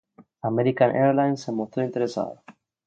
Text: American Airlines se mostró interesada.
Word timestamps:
American 0.41 0.95
Airlines 0.95 1.41
se 1.43 1.51
mostró 1.51 1.83
interesada. 1.83 2.41